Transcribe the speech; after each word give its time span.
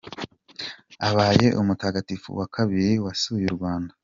Abaye 1.07 1.47
umutagatifu 1.61 2.27
wa 2.39 2.45
kabiri 2.55 2.93
wasuye 3.05 3.45
u 3.49 3.55
Rwanda. 3.57 3.91